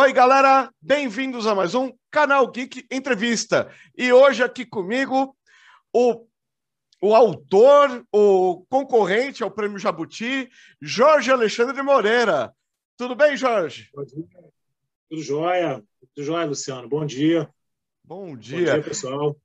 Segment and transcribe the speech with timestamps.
[0.00, 3.68] Oi, galera, bem-vindos a mais um Canal Geek Entrevista.
[3.96, 5.36] E hoje aqui comigo
[5.92, 6.24] o,
[7.02, 10.48] o autor, o concorrente ao Prêmio Jabuti,
[10.80, 12.54] Jorge Alexandre Moreira.
[12.96, 13.90] Tudo bem, Jorge?
[15.10, 15.82] Tudo jóia,
[16.14, 16.88] tudo jóia, Luciano.
[16.88, 17.52] Bom dia.
[18.04, 18.58] Bom dia.
[18.58, 19.36] Bom dia, pessoal.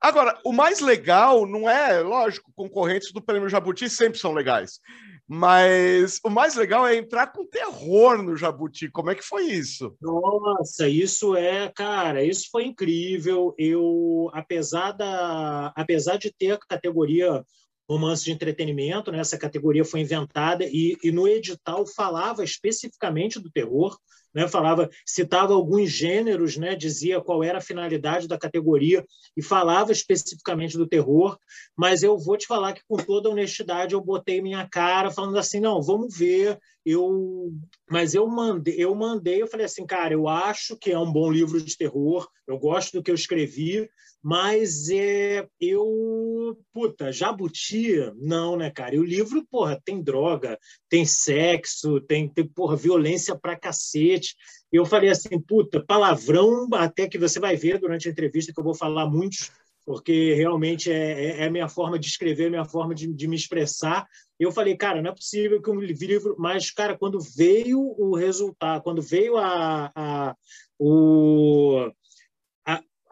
[0.00, 4.80] Agora, o mais legal não é, lógico, concorrentes do Prêmio Jabuti sempre são legais.
[5.28, 8.88] Mas o mais legal é entrar com terror no Jabuti.
[8.88, 9.96] Como é que foi isso?
[10.00, 13.52] Nossa, isso é, cara, isso foi incrível.
[13.58, 17.44] Eu, apesar da, apesar de ter a categoria
[17.88, 23.50] romance de entretenimento, né, essa categoria foi inventada e, e no edital falava especificamente do
[23.50, 23.96] terror
[24.36, 29.02] né, falava, citava alguns gêneros, né, dizia qual era a finalidade da categoria
[29.34, 31.38] e falava especificamente do terror,
[31.74, 35.58] mas eu vou te falar que com toda honestidade eu botei minha cara falando assim,
[35.58, 37.50] não, vamos ver, eu,
[37.90, 41.32] mas eu mandei, eu mandei, eu falei assim, cara, eu acho que é um bom
[41.32, 43.88] livro de terror, eu gosto do que eu escrevi,
[44.28, 48.96] mas é, eu, puta, Jabuti, não, né, cara?
[48.96, 54.25] E o livro, porra, tem droga, tem sexo, tem, tem porra, violência pra cacete.
[54.72, 58.64] Eu falei assim, puta, palavrão, até que você vai ver durante a entrevista que eu
[58.64, 59.50] vou falar muitos,
[59.84, 63.28] porque realmente é, é, é a minha forma de escrever, a minha forma de, de
[63.28, 64.04] me expressar.
[64.38, 66.34] Eu falei, cara, não é possível que um livro.
[66.38, 70.36] Mas, cara, quando veio o resultado, quando veio a, a
[70.78, 71.88] o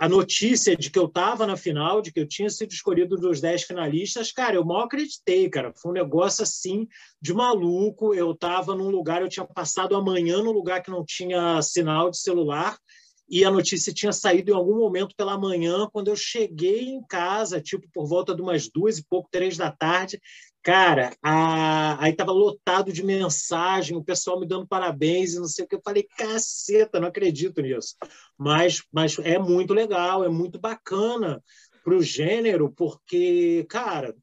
[0.05, 3.41] a notícia de que eu estava na final, de que eu tinha sido escolhido dos
[3.41, 5.72] 10 finalistas, cara, eu mal acreditei, cara.
[5.74, 6.86] Foi um negócio assim
[7.22, 8.12] de maluco.
[8.12, 12.10] Eu estava num lugar, eu tinha passado a manhã num lugar que não tinha sinal
[12.10, 12.77] de celular
[13.27, 15.88] e a notícia tinha saído em algum momento pela manhã.
[15.91, 19.70] Quando eu cheguei em casa, tipo por volta de umas duas e pouco, três da
[19.70, 20.20] tarde,
[20.64, 22.02] Cara, a...
[22.02, 25.74] aí estava lotado de mensagem, o pessoal me dando parabéns e não sei o que.
[25.76, 27.94] Eu falei, caceta, não acredito nisso.
[28.36, 31.42] Mas, mas é muito legal, é muito bacana
[31.84, 34.16] para o gênero, porque, cara,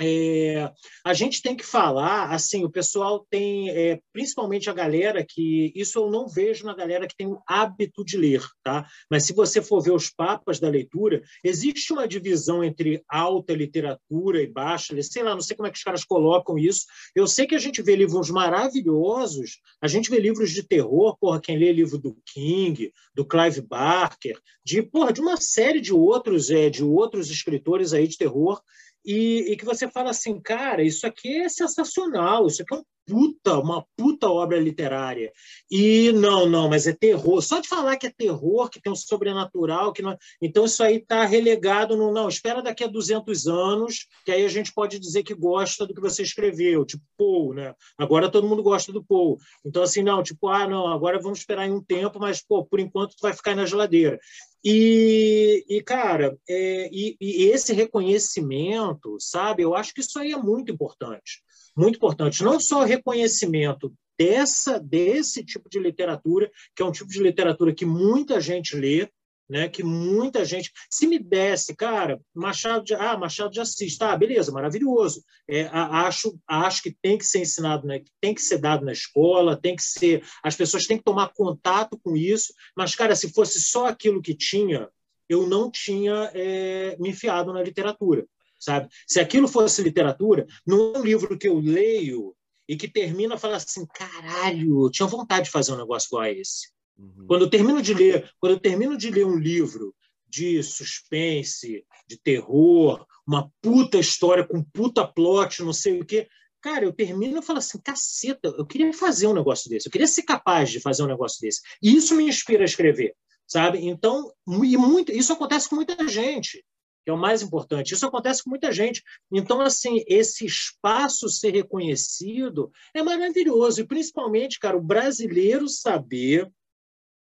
[0.00, 0.72] é,
[1.04, 5.98] a gente tem que falar, assim, o pessoal tem, é, principalmente a galera que, isso
[5.98, 8.86] eu não vejo na galera que tem o hábito de ler, tá?
[9.10, 14.42] Mas se você for ver os papas da leitura, existe uma divisão entre alta literatura
[14.42, 16.86] e baixa, sei lá, não sei como é que os caras colocam isso.
[17.14, 21.40] Eu sei que a gente vê livros maravilhosos, a gente vê livros de terror, porra,
[21.40, 26.48] quem lê livro do King, do Clive Barker, de, porra, de uma série de outros,
[26.50, 28.62] é, de outros escritores aí de terror,
[29.04, 32.84] e, e, que você fala assim, cara, isso aqui é sensacional, isso aqui é um
[33.10, 35.32] puta, uma puta obra literária.
[35.68, 37.42] E não, não, mas é terror.
[37.42, 40.16] Só de falar que é terror, que tem um sobrenatural, que não...
[40.40, 44.48] então isso aí está relegado no não, espera daqui a 200 anos, que aí a
[44.48, 47.74] gente pode dizer que gosta do que você escreveu, tipo Paul, né?
[47.98, 49.38] Agora todo mundo gosta do Paul.
[49.66, 52.78] Então assim, não, tipo, ah, não, agora vamos esperar em um tempo, mas pô, por
[52.78, 54.20] enquanto tu vai ficar na geladeira.
[54.62, 59.64] E, e cara, é, e, e esse reconhecimento, sabe?
[59.64, 61.42] Eu acho que isso aí é muito importante
[61.76, 62.42] muito importante.
[62.42, 67.86] Não só reconhecimento dessa desse tipo de literatura, que é um tipo de literatura que
[67.86, 69.08] muita gente lê,
[69.48, 74.16] né, que muita gente, se me desse, cara, Machado de, ah, Machado de Assis, tá,
[74.16, 75.24] beleza, maravilhoso.
[75.48, 79.60] É, acho, acho que tem que ser ensinado, né, tem que ser dado na escola,
[79.60, 82.54] tem que ser, as pessoas têm que tomar contato com isso.
[82.76, 84.88] Mas, cara, se fosse só aquilo que tinha,
[85.28, 88.24] eu não tinha é, me enfiado na literatura
[88.60, 88.88] sabe?
[89.06, 92.36] Se aquilo fosse literatura, não é um livro que eu leio
[92.68, 96.30] e que termina fala assim, caralho, eu tinha vontade de fazer um negócio igual a
[96.30, 96.68] esse.
[96.96, 97.26] Uhum.
[97.26, 99.94] Quando eu termino de ler, quando eu termino de ler um livro
[100.28, 106.28] de suspense, de terror, uma puta história com puta plot, não sei o quê,
[106.60, 110.06] cara, eu termino e falo assim, caceta, eu queria fazer um negócio desse, eu queria
[110.06, 111.62] ser capaz de fazer um negócio desse.
[111.82, 113.16] E isso me inspira a escrever,
[113.46, 113.84] sabe?
[113.84, 116.64] Então, e muito, isso acontece com muita gente
[117.04, 117.94] que é o mais importante.
[117.94, 119.02] Isso acontece com muita gente.
[119.32, 123.80] Então, assim, esse espaço ser reconhecido é maravilhoso.
[123.80, 126.50] E, principalmente, cara, o brasileiro saber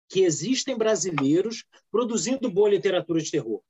[0.09, 3.61] que existem brasileiros produzindo boa literatura de terror.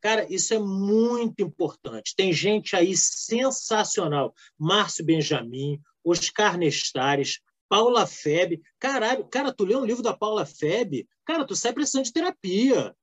[0.00, 2.14] Cara, isso é muito importante.
[2.14, 4.34] Tem gente aí sensacional.
[4.58, 8.60] Márcio Benjamin, Oscar Nestares, Paula Feb.
[8.78, 12.94] Caralho, cara, tu lê um livro da Paula Feb, cara, tu sai precisando de terapia.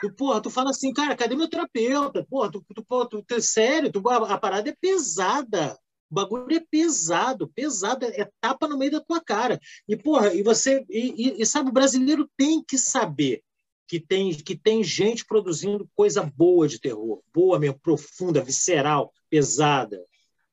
[0.00, 2.26] Tu, porra, tu fala assim, cara, cadê meu terapeuta?
[2.28, 5.78] Porra, tu, tu, tu, tu sério, tu, a, a, parada é pesada.
[6.10, 9.58] O bagulho é pesado, pesado, é, é tapa no meio da tua cara.
[9.88, 10.84] E, porra, e você.
[10.90, 13.42] E, e, e sabe, o brasileiro tem que saber
[13.88, 20.02] que tem, que tem gente produzindo coisa boa de terror, boa mesmo, profunda, visceral, pesada.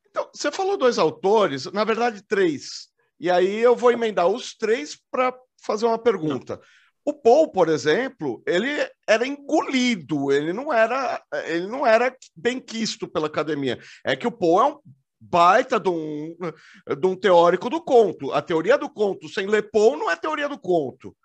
[0.09, 2.88] Então, você falou dois autores, na verdade, três.
[3.19, 6.59] E aí eu vou emendar os três para fazer uma pergunta.
[7.03, 8.69] O Paul, por exemplo, ele
[9.07, 13.79] era engolido, ele não era, ele não era bem quisto pela academia.
[14.05, 14.79] É que o Paul é um
[15.19, 16.35] baita de um,
[16.97, 18.31] de um teórico do conto.
[18.31, 21.15] A teoria do conto sem ler Paul não é teoria do conto.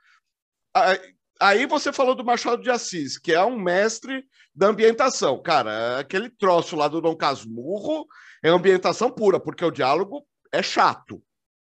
[1.41, 4.25] Aí você falou do Machado de Assis, que é um mestre
[4.55, 5.41] da ambientação.
[5.43, 8.07] Cara, aquele troço lá do Dom Casmurro
[8.43, 11.23] é ambientação pura, porque o diálogo é chato.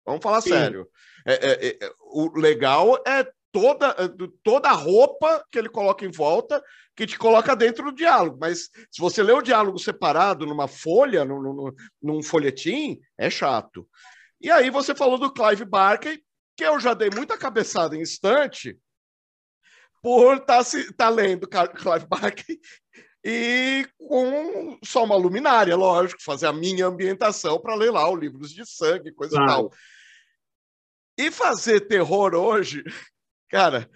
[0.05, 0.49] Vamos falar Sim.
[0.49, 0.87] sério.
[1.25, 3.95] É, é, é, o legal é toda,
[4.43, 6.61] toda a roupa que ele coloca em volta
[6.95, 8.37] que te coloca dentro do diálogo.
[8.39, 11.71] Mas se você lê o diálogo separado numa folha, num, num,
[12.01, 13.87] num folhetim, é chato.
[14.41, 16.19] E aí você falou do Clive Barker,
[16.55, 18.77] que eu já dei muita cabeçada em instante
[20.01, 22.59] por estar tá, tá lendo Clive Barker
[23.23, 28.51] e com só uma luminária, lógico, fazer a minha ambientação para ler lá os livros
[28.51, 29.51] de sangue, coisa claro.
[29.51, 29.71] e tal.
[31.17, 32.83] E fazer terror hoje,
[33.49, 33.89] cara,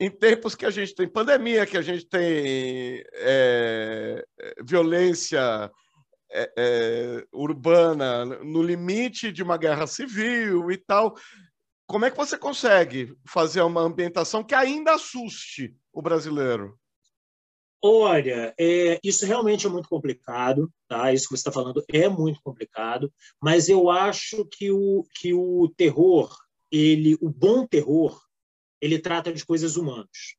[0.00, 4.24] em tempos que a gente tem pandemia, que a gente tem é,
[4.64, 5.70] violência
[6.30, 11.16] é, é, urbana no limite de uma guerra civil e tal,
[11.86, 16.78] como é que você consegue fazer uma ambientação que ainda assuste o brasileiro?
[17.82, 21.12] Olha, é, isso realmente é muito complicado, tá?
[21.12, 25.72] Isso que você está falando é muito complicado, mas eu acho que o, que o
[25.76, 26.36] terror,
[26.72, 28.20] ele, o bom terror,
[28.80, 30.36] ele trata de coisas humanas,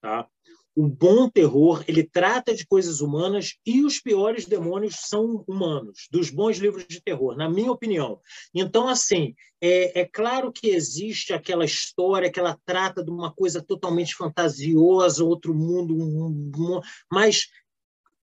[0.00, 0.28] tá?
[0.76, 6.28] O bom terror, ele trata de coisas humanas e os piores demônios são humanos, dos
[6.28, 8.20] bons livros de terror, na minha opinião.
[8.54, 13.62] Então, assim, é, é claro que existe aquela história que ela trata de uma coisa
[13.62, 16.80] totalmente fantasiosa, outro mundo, um, um,
[17.10, 17.46] mas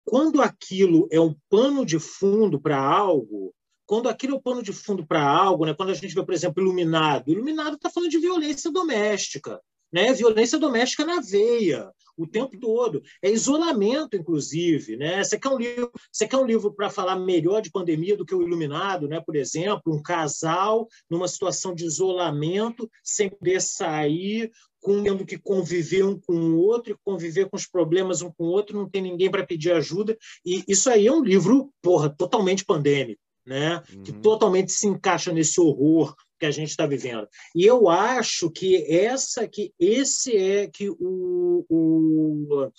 [0.05, 3.55] quando aquilo é um pano de fundo para algo,
[3.87, 5.73] quando aquilo é o pano de fundo para algo, né?
[5.73, 9.61] quando a gente vê, por exemplo, Iluminado, Iluminado está falando de violência doméstica
[9.93, 10.13] né?
[10.13, 13.03] Violência doméstica na veia o tempo todo.
[13.23, 15.25] É isolamento, inclusive, né?
[15.25, 18.35] Você quer um livro, você quer um livro para falar melhor de pandemia do que
[18.35, 19.21] o Iluminado, né?
[19.21, 24.51] Por exemplo, um casal numa situação de isolamento, sem poder sair,
[24.81, 28.45] com tendo que conviver um com o outro e conviver com os problemas um com
[28.45, 30.17] o outro, não tem ninguém para pedir ajuda.
[30.45, 33.83] E isso aí é um livro, porra, totalmente pandêmico, né?
[33.95, 34.03] Uhum.
[34.03, 37.29] Que totalmente se encaixa nesse horror que a gente está vivendo.
[37.55, 42.73] E eu acho que essa que esse é que o, o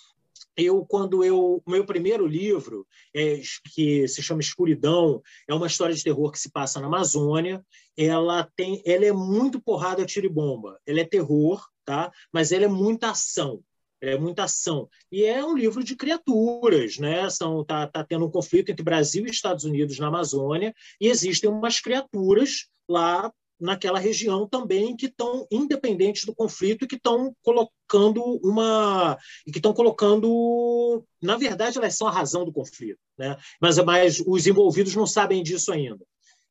[0.54, 3.40] eu quando eu meu primeiro livro é,
[3.72, 7.64] que se chama Escuridão é uma história de terror que se passa na Amazônia.
[7.96, 10.78] Ela tem ela é muito porrada tiro e bomba.
[10.86, 12.12] Ela é terror tá?
[12.32, 13.62] Mas ela é muita ação.
[14.00, 14.88] É muita ação.
[15.12, 17.28] E é um livro de criaturas né?
[17.30, 21.48] São tá, tá tendo um conflito entre Brasil e Estados Unidos na Amazônia e existem
[21.48, 23.32] umas criaturas lá
[23.62, 29.16] naquela região também que estão independentes do conflito e que estão colocando uma
[29.46, 33.36] e que estão colocando na verdade elas são a razão do conflito né?
[33.60, 36.04] Mas mas os envolvidos não sabem disso ainda.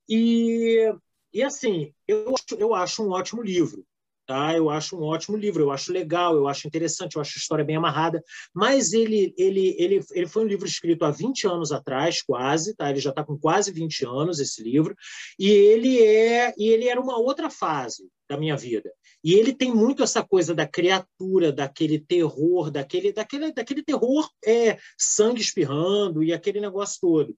[0.07, 0.91] E
[1.33, 3.85] e assim eu eu acho um ótimo livro
[4.31, 4.55] Tá?
[4.55, 7.65] Eu acho um ótimo livro, eu acho legal, eu acho interessante, eu acho a história
[7.65, 8.23] bem amarrada,
[8.53, 12.89] mas ele, ele, ele, ele foi um livro escrito há 20 anos atrás, quase, tá?
[12.89, 14.95] ele já está com quase 20 anos, esse livro,
[15.37, 18.89] e ele, é, e ele era uma outra fase da minha vida.
[19.21, 24.77] E ele tem muito essa coisa da criatura, daquele terror, daquele, daquele, daquele terror é,
[24.97, 27.35] sangue espirrando e aquele negócio todo.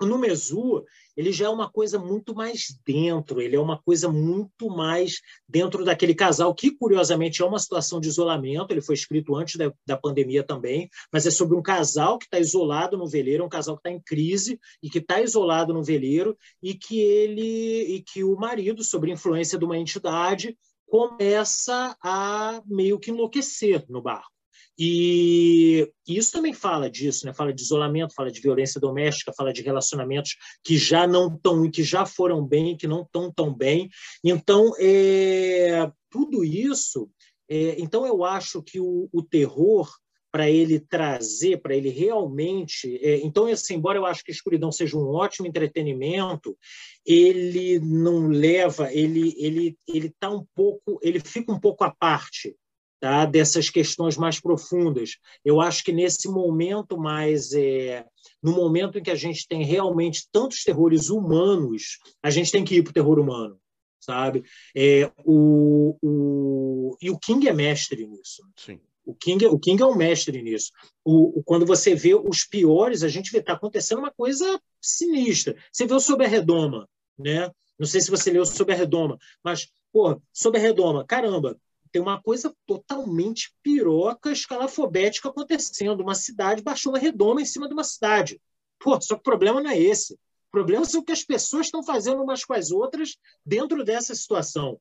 [0.00, 0.84] No Mesu,
[1.16, 5.84] ele já é uma coisa muito mais dentro, ele é uma coisa muito mais dentro
[5.84, 9.96] daquele casal, que curiosamente é uma situação de isolamento, ele foi escrito antes da, da
[9.96, 13.80] pandemia também, mas é sobre um casal que está isolado no veleiro, um casal que
[13.80, 18.36] está em crise e que está isolado no veleiro, e que ele e que o
[18.36, 20.56] marido, sob influência de uma entidade,
[20.86, 24.33] começa a meio que enlouquecer no barco.
[24.78, 27.32] E, isso também fala disso, né?
[27.32, 31.82] Fala de isolamento, fala de violência doméstica, fala de relacionamentos que já não estão, que
[31.82, 33.88] já foram bem, que não estão tão bem.
[34.24, 37.08] Então, é, tudo isso.
[37.48, 39.88] É, então, eu acho que o, o terror
[40.32, 42.98] para ele trazer, para ele realmente.
[43.00, 46.58] É, então, assim, embora eu acho que escuridão seja um ótimo entretenimento,
[47.06, 52.56] ele não leva, ele ele ele tá um pouco, ele fica um pouco à parte
[53.04, 53.26] tá?
[53.26, 55.18] dessas questões mais profundas.
[55.44, 58.02] Eu acho que nesse momento mais é,
[58.42, 62.76] no momento em que a gente tem realmente tantos terrores humanos, a gente tem que
[62.76, 63.60] ir para o terror humano,
[64.00, 64.42] sabe?
[64.74, 68.42] É, o, o, e o King é mestre nisso.
[68.56, 68.80] Sim.
[69.04, 70.70] O King, o King é um mestre nisso.
[71.04, 75.54] O, o quando você vê os piores, a gente vê está acontecendo uma coisa sinistra.
[75.70, 77.50] Você vê o Sob a Redoma, né?
[77.78, 81.56] Não sei se você leu Sob a Redoma, mas Pô, sobre a redoma, caramba,
[81.94, 86.00] tem uma coisa totalmente piroca, escalafobética acontecendo.
[86.00, 88.40] Uma cidade baixou uma redoma em cima de uma cidade.
[88.80, 90.14] Pô, só que o problema não é esse.
[90.14, 94.12] O problema são o que as pessoas estão fazendo umas com as outras dentro dessa
[94.12, 94.76] situação.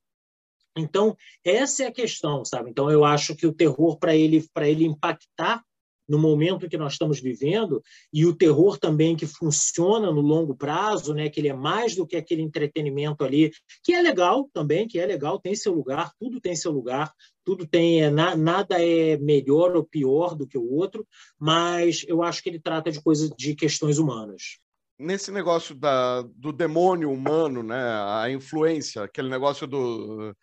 [0.76, 1.16] Então,
[1.46, 2.72] essa é a questão, sabe?
[2.72, 5.64] Então, eu acho que o terror, para ele, ele impactar
[6.08, 7.82] no momento que nós estamos vivendo,
[8.12, 12.06] e o terror também que funciona no longo prazo, né, que ele é mais do
[12.06, 13.52] que aquele entretenimento ali,
[13.84, 17.12] que é legal também, que é legal, tem seu lugar, tudo tem seu lugar,
[17.46, 21.06] tudo tem, é, na, nada é melhor ou pior do que o outro,
[21.40, 24.60] mas eu acho que ele trata de coisas, de questões humanas.
[25.00, 30.36] Nesse negócio da, do demônio humano, né, a influência, aquele negócio do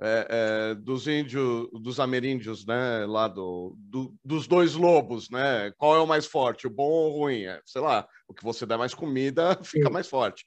[0.00, 5.72] é, é, dos índios, dos ameríndios, né, lá do, do, dos dois lobos, né?
[5.78, 7.44] Qual é o mais forte, o bom ou o ruim?
[7.44, 9.92] É, sei lá, o que você der mais comida fica Sim.
[9.92, 10.44] mais forte.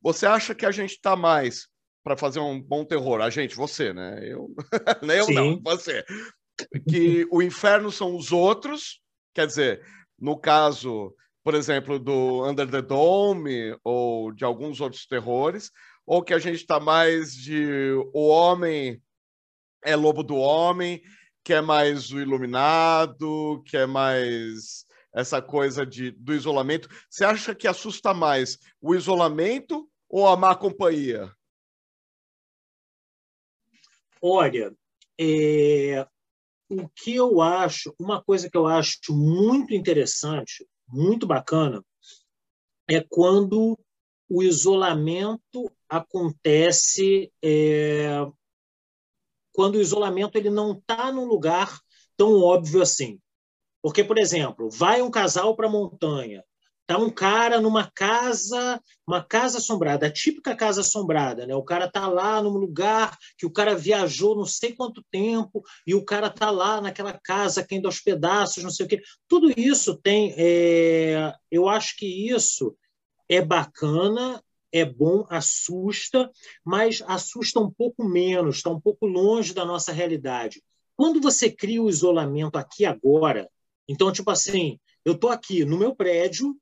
[0.00, 1.68] Você acha que a gente está mais
[2.02, 3.20] para fazer um bom terror?
[3.20, 4.20] A gente, você, né?
[4.22, 4.48] Eu,
[5.02, 6.04] eu não, você.
[6.88, 9.00] Que o inferno são os outros,
[9.34, 9.82] quer dizer,
[10.18, 11.14] no caso,
[11.44, 15.70] por exemplo, do Under the Dome ou de alguns outros terrores,
[16.08, 19.02] ou que a gente está mais de o homem
[19.84, 21.02] é lobo do homem,
[21.44, 26.88] que é mais o iluminado, que é mais essa coisa de, do isolamento.
[27.10, 31.30] Você acha que assusta mais o isolamento ou a má companhia?
[34.20, 34.74] Olha,
[35.20, 36.08] é,
[36.70, 41.84] o que eu acho, uma coisa que eu acho muito interessante, muito bacana,
[42.88, 43.78] é quando
[44.26, 48.26] o isolamento acontece é,
[49.52, 51.80] quando o isolamento ele não está num lugar
[52.16, 53.18] tão óbvio assim.
[53.82, 56.44] Porque, por exemplo, vai um casal para a montanha,
[56.86, 61.54] tá um cara numa casa, uma casa assombrada, a típica casa assombrada, né?
[61.54, 65.94] O cara tá lá num lugar que o cara viajou não sei quanto tempo e
[65.94, 69.02] o cara tá lá naquela casa quem dá os pedaços, não sei o quê.
[69.28, 71.32] Tudo isso tem, é...
[71.50, 72.76] eu acho que isso
[73.28, 74.42] é bacana
[74.72, 76.30] é bom, assusta,
[76.64, 80.62] mas assusta um pouco menos, está um pouco longe da nossa realidade.
[80.96, 83.48] Quando você cria o isolamento aqui agora,
[83.88, 86.56] então, tipo assim, eu estou aqui no meu prédio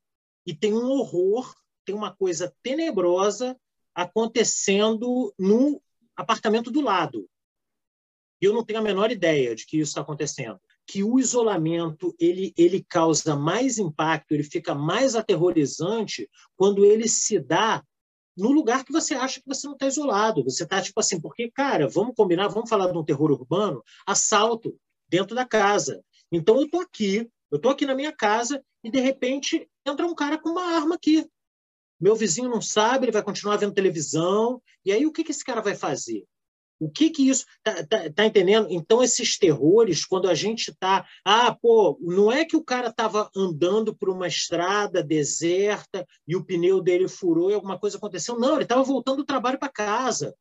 [0.47, 1.53] e tem um horror,
[1.85, 3.59] tem uma coisa tenebrosa
[3.95, 5.81] acontecendo no
[6.15, 7.29] apartamento do lado.
[8.41, 10.61] E eu não tenho a menor ideia de que isso está acontecendo.
[10.87, 17.41] Que o isolamento ele, ele causa mais impacto, ele fica mais aterrorizante quando ele se
[17.41, 17.83] dá
[18.37, 20.45] no lugar que você acha que você não está isolado.
[20.45, 24.79] Você está tipo assim, porque, cara, vamos combinar, vamos falar de um terror urbano, assalto
[25.09, 26.05] dentro da casa.
[26.31, 30.15] Então eu estou aqui, eu estou aqui na minha casa e de repente entra um
[30.15, 31.27] cara com uma arma aqui.
[31.99, 34.61] Meu vizinho não sabe, ele vai continuar vendo televisão.
[34.85, 36.27] E aí o que, que esse cara vai fazer?
[36.79, 38.69] O que que isso tá, tá, tá, entendendo?
[38.71, 43.31] Então esses terrores, quando a gente tá, ah, pô, não é que o cara estava
[43.35, 48.39] andando por uma estrada deserta e o pneu dele furou e alguma coisa aconteceu.
[48.39, 50.35] Não, ele estava voltando do trabalho para casa.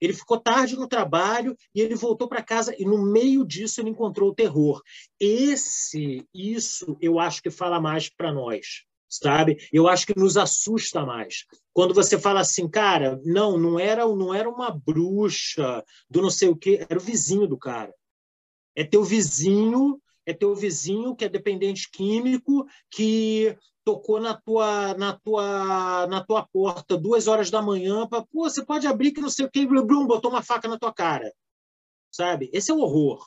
[0.00, 3.90] Ele ficou tarde no trabalho e ele voltou para casa e no meio disso ele
[3.90, 4.80] encontrou o terror.
[5.18, 9.56] Esse, isso, eu acho que fala mais para nós sabe?
[9.72, 11.46] Eu acho que nos assusta mais.
[11.72, 16.48] Quando você fala assim, cara, não, não era, não era uma bruxa do não sei
[16.48, 17.94] o quê, era o vizinho do cara.
[18.76, 25.18] É teu vizinho, é teu vizinho que é dependente químico que tocou na tua na
[25.18, 29.30] tua na tua porta duas horas da manhã para pô, você pode abrir que não
[29.30, 31.32] sei o que, blum, botou uma faca na tua cara,
[32.10, 32.50] sabe?
[32.52, 33.26] Esse é o horror.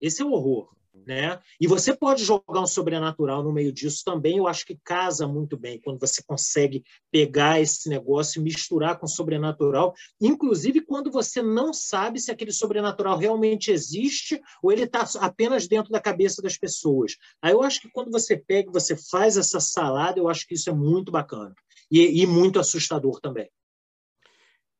[0.00, 0.77] Esse é o horror.
[1.06, 1.38] Né?
[1.60, 5.56] E você pode jogar um sobrenatural no meio disso também, eu acho que casa muito
[5.56, 11.42] bem quando você consegue pegar esse negócio e misturar com o sobrenatural, inclusive quando você
[11.42, 16.58] não sabe se aquele sobrenatural realmente existe ou ele está apenas dentro da cabeça das
[16.58, 17.16] pessoas.
[17.40, 20.68] Aí eu acho que quando você pega, você faz essa salada, eu acho que isso
[20.68, 21.54] é muito bacana
[21.90, 23.50] e, e muito assustador também.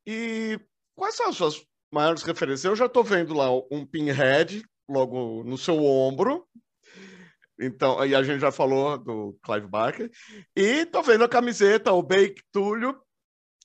[0.06, 0.58] E
[0.94, 2.64] quais são as suas maiores referências?
[2.64, 6.46] Eu já estou vendo lá um Pinhead, logo no seu ombro.
[7.60, 10.10] Então, aí a gente já falou do Clive Barker.
[10.56, 12.96] E tô vendo a camiseta, o Bake Túlio,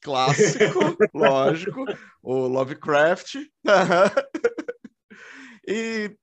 [0.01, 0.79] clássico,
[1.13, 1.85] lógico,
[2.21, 3.35] o Lovecraft.
[5.67, 6.15] e,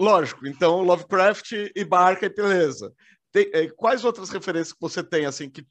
[0.00, 2.92] lógico, então Lovecraft e Barker, beleza.
[3.30, 5.66] Tem, eh, quais outras referências que você tem, assim, que,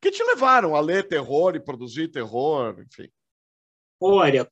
[0.00, 3.08] que te levaram a ler terror e produzir terror, enfim?
[4.00, 4.50] Olha,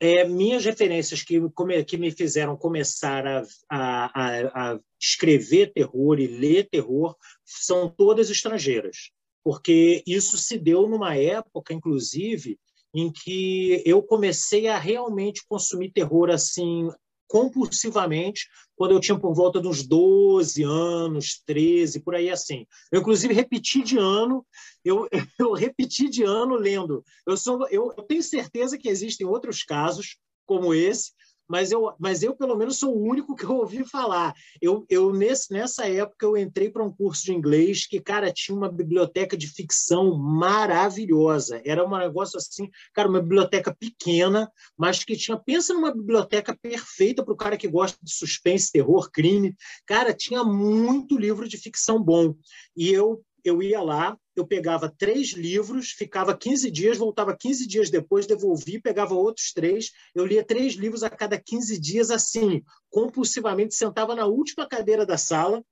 [0.00, 1.40] é, minhas referências que,
[1.86, 9.10] que me fizeram começar a, a, a, escrever terror e ler terror são todas estrangeiras,
[9.42, 12.58] porque isso se deu numa época, inclusive,
[12.94, 16.88] em que eu comecei a realmente consumir terror assim
[17.32, 18.46] compulsivamente
[18.76, 22.66] quando eu tinha por volta dos 12 anos, 13, por aí assim.
[22.92, 24.44] Eu, inclusive, repeti de ano,
[24.84, 25.08] eu,
[25.40, 27.02] eu repeti de ano lendo.
[27.26, 31.12] Eu, sou, eu, eu tenho certeza que existem outros casos como esse,
[31.52, 34.32] mas eu, mas eu pelo menos sou o único que eu ouvi falar.
[34.58, 38.56] Eu, eu nesse, nessa época eu entrei para um curso de inglês que, cara, tinha
[38.56, 41.60] uma biblioteca de ficção maravilhosa.
[41.62, 47.22] Era um negócio assim, cara, uma biblioteca pequena, mas que tinha, pensa numa biblioteca perfeita
[47.22, 49.54] para o cara que gosta de suspense, terror, crime.
[49.84, 52.34] Cara, tinha muito livro de ficção bom.
[52.74, 57.90] E eu eu ia lá, eu pegava três livros, ficava 15 dias, voltava 15 dias
[57.90, 59.90] depois, devolvi, pegava outros três.
[60.14, 65.18] Eu lia três livros a cada 15 dias, assim, compulsivamente, sentava na última cadeira da
[65.18, 65.62] sala,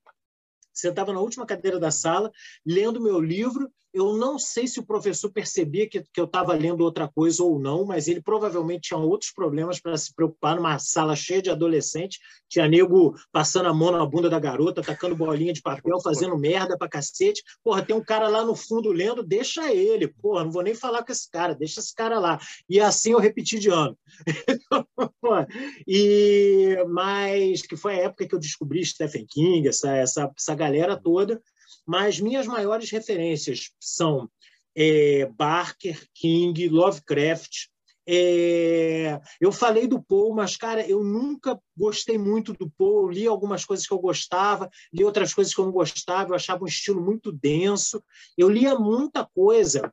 [0.72, 2.30] sentava na última cadeira da sala,
[2.64, 3.70] lendo meu livro.
[3.92, 7.58] Eu não sei se o professor percebia que, que eu estava lendo outra coisa ou
[7.58, 12.20] não, mas ele provavelmente tinha outros problemas para se preocupar numa sala cheia de adolescente.
[12.48, 16.78] Tinha nego passando a mão na bunda da garota, tacando bolinha de papel, fazendo merda
[16.78, 17.42] para cacete.
[17.64, 20.06] Porra, tem um cara lá no fundo lendo, deixa ele.
[20.06, 22.38] Porra, não vou nem falar com esse cara, deixa esse cara lá.
[22.68, 23.98] E assim eu repeti de ano.
[25.86, 30.96] e mas que foi a época que eu descobri Stephen King, essa, essa, essa galera
[30.96, 31.42] toda.
[31.86, 34.30] Mas minhas maiores referências são
[34.76, 37.68] é, Barker, King, Lovecraft.
[38.06, 43.14] É, eu falei do Poe, mas, cara, eu nunca gostei muito do Poe.
[43.14, 46.30] Li algumas coisas que eu gostava, li outras coisas que eu não gostava.
[46.30, 48.02] Eu achava um estilo muito denso.
[48.36, 49.92] Eu lia muita coisa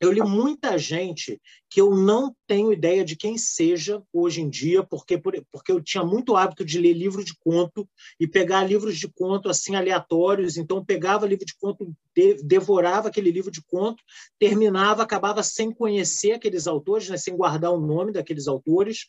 [0.00, 4.82] eu li muita gente que eu não tenho ideia de quem seja hoje em dia,
[4.82, 7.88] porque, porque eu tinha muito hábito de ler livro de conto
[8.18, 10.56] e pegar livros de conto assim aleatórios.
[10.56, 11.92] Então, pegava livro de conto,
[12.44, 14.02] devorava aquele livro de conto,
[14.38, 19.06] terminava, acabava sem conhecer aqueles autores, né, sem guardar o nome daqueles autores.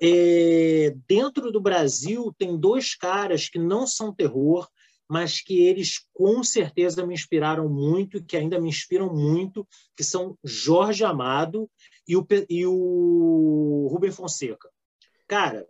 [0.00, 4.68] É, dentro do Brasil, tem dois caras que não são terror,
[5.08, 9.66] mas que eles com certeza me inspiraram muito, que ainda me inspiram muito,
[9.96, 11.68] que são Jorge Amado
[12.06, 14.68] e o, e o Rubem Fonseca.
[15.26, 15.66] Cara,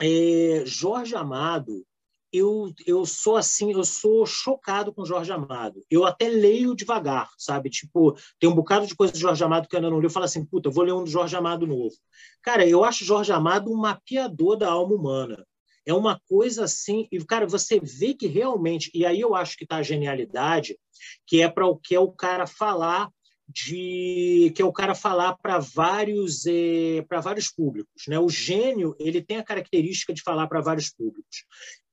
[0.00, 1.84] é, Jorge Amado,
[2.32, 5.80] eu, eu sou assim, eu sou chocado com Jorge Amado.
[5.88, 7.70] Eu até leio devagar, sabe?
[7.70, 10.06] Tipo, tem um bocado de coisa de Jorge Amado que eu ainda não li.
[10.06, 11.94] Eu falo assim, puta, vou ler um do Jorge Amado novo.
[12.42, 15.46] Cara, eu acho Jorge Amado um mapeador da alma humana.
[15.86, 19.64] É uma coisa assim, e cara, você vê que realmente, e aí eu acho que
[19.64, 20.78] está a genialidade,
[21.26, 23.10] que é para o que é o cara falar
[23.46, 28.18] de que é o cara falar para vários é, para vários públicos, né?
[28.18, 31.44] O gênio ele tem a característica de falar para vários públicos.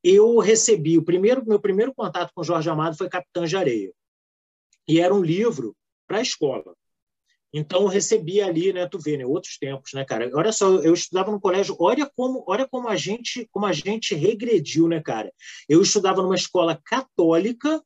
[0.04, 3.92] Eu recebi o primeiro meu primeiro contato com Jorge Amado foi Capitã de Areia
[4.88, 5.76] e era um livro
[6.08, 6.74] para a escola.
[7.54, 10.30] Então, eu recebia ali, né, tu vê, né, outros tempos, né, cara?
[10.34, 14.16] Olha só, eu estudava no colégio, olha como, olha como a gente, como a gente
[14.16, 15.32] regrediu, né, cara?
[15.68, 17.82] Eu estudava numa escola católica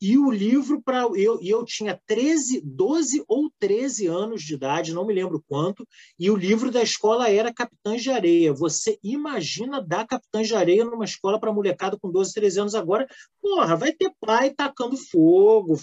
[0.00, 4.92] e o livro para eu e eu tinha 13, 12 ou 13 anos de idade,
[4.92, 5.86] não me lembro quanto,
[6.18, 8.52] e o livro da escola era Capitães de Areia.
[8.52, 13.06] Você imagina dar Capitães de Areia numa escola para molecada com 12, 13 anos agora?
[13.40, 15.76] Porra, vai ter pai tacando fogo,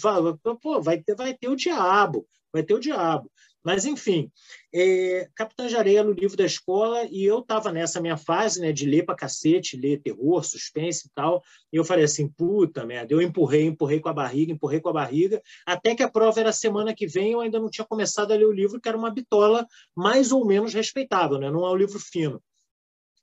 [0.62, 3.29] pô, vai ter vai ter o diabo vai ter o diabo.
[3.63, 4.29] Mas, enfim,
[4.73, 8.73] é, Capitã de Areia no livro da escola, e eu estava nessa minha fase né,
[8.73, 13.13] de ler para cacete, ler terror, suspense e tal, e eu falei assim, puta merda,
[13.13, 16.51] eu empurrei, empurrei com a barriga, empurrei com a barriga, até que a prova era
[16.51, 19.09] semana que vem, eu ainda não tinha começado a ler o livro, que era uma
[19.09, 21.49] bitola mais ou menos respeitável, né?
[21.49, 22.43] não é um livro fino.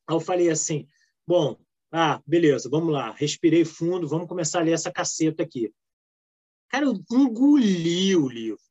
[0.09, 0.89] Aí eu falei assim,
[1.27, 1.59] bom,
[1.93, 5.71] ah, beleza, vamos lá, respirei fundo, vamos começar a ler essa caceta aqui.
[6.71, 8.70] Cara, eu engoli o livro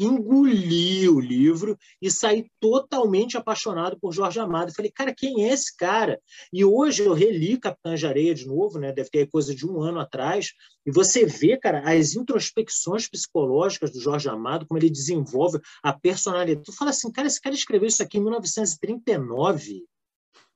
[0.00, 4.72] engoli o livro e saí totalmente apaixonado por Jorge Amado.
[4.74, 6.20] Falei, cara, quem é esse cara?
[6.52, 8.92] E hoje eu reli Capitã de Areia de novo, né?
[8.92, 10.52] deve ter coisa de um ano atrás,
[10.86, 16.64] e você vê, cara, as introspecções psicológicas do Jorge Amado, como ele desenvolve a personalidade.
[16.64, 19.84] Tu fala assim, cara, esse cara escreveu isso aqui em 1939.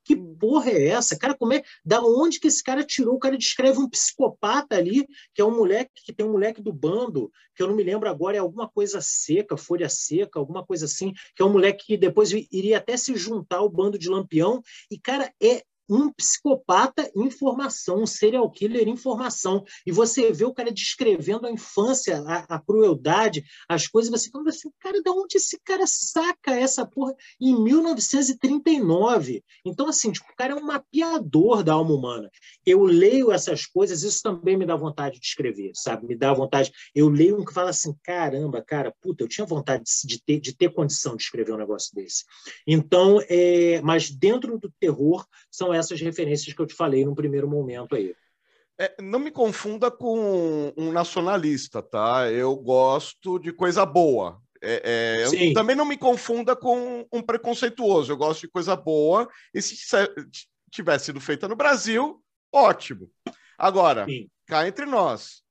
[0.05, 1.17] Que porra é essa?
[1.17, 1.63] Cara, como é?
[1.83, 3.15] Da onde que esse cara tirou?
[3.15, 6.71] O cara descreve um psicopata ali, que é um moleque que tem um moleque do
[6.71, 10.85] bando, que eu não me lembro agora, é alguma coisa seca, folha seca, alguma coisa
[10.85, 14.61] assim, que é um moleque que depois iria até se juntar ao bando de Lampião.
[14.91, 19.63] E, cara, é um psicopata em formação, um serial killer em formação.
[19.85, 24.49] E você vê o cara descrevendo a infância, a, a crueldade, as coisas, você fala
[24.49, 29.43] assim, cara, de onde esse cara saca essa porra em 1939?
[29.63, 32.29] Então, assim, tipo, o cara é um mapeador da alma humana.
[32.65, 36.07] Eu leio essas coisas, isso também me dá vontade de escrever, sabe?
[36.07, 36.71] Me dá vontade.
[36.93, 40.55] Eu leio um que fala assim, caramba, cara, puta, eu tinha vontade de ter, de
[40.55, 42.23] ter condição de escrever um negócio desse.
[42.65, 47.47] Então, é, mas dentro do terror são essas referências que eu te falei no primeiro
[47.47, 48.15] momento aí.
[48.77, 52.29] É, não me confunda com um nacionalista, tá?
[52.29, 54.41] Eu gosto de coisa boa.
[54.61, 58.11] É, é, também não me confunda com um preconceituoso.
[58.11, 59.29] Eu gosto de coisa boa.
[59.53, 59.75] E se
[60.71, 63.09] tivesse sido feita no Brasil, ótimo.
[63.57, 64.27] Agora, Sim.
[64.45, 65.41] cá entre nós,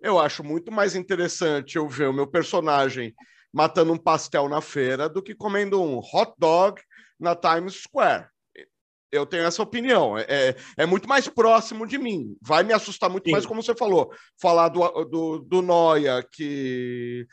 [0.00, 3.14] eu acho muito mais interessante eu ver o meu personagem
[3.52, 6.80] matando um pastel na feira do que comendo um hot dog
[7.18, 8.28] na Times Square.
[9.12, 10.16] Eu tenho essa opinião.
[10.16, 12.36] É, é, é muito mais próximo de mim.
[12.40, 13.32] Vai me assustar muito Sim.
[13.32, 14.12] mais, como você falou.
[14.40, 17.26] Falar do, do, do Noia, que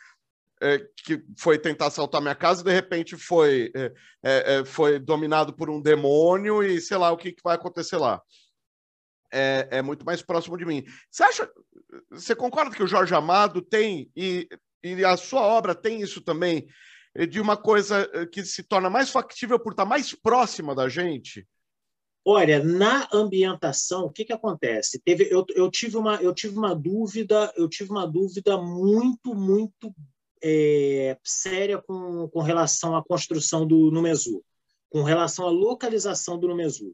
[0.62, 5.00] é, que foi tentar assaltar minha casa e de repente foi, é, é, é, foi
[5.00, 8.22] dominado por um demônio e sei lá o que, que vai acontecer lá.
[9.32, 10.84] É, é, muito mais próximo de mim.
[11.12, 11.50] Você acha?
[12.12, 14.48] Você concorda que o Jorge Amado tem e,
[14.84, 16.66] e a sua obra tem isso também
[17.30, 21.46] de uma coisa que se torna mais factível por estar mais próxima da gente?
[22.30, 25.00] Olha, na ambientação, o que, que acontece?
[25.00, 29.96] Teve, eu, eu, tive uma, eu tive uma dúvida, eu tive uma dúvida muito, muito
[30.44, 34.44] é, séria com, com relação à construção do Numezu,
[34.90, 36.94] com relação à localização do Numezu.